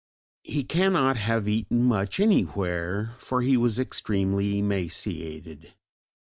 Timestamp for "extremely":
3.77-4.57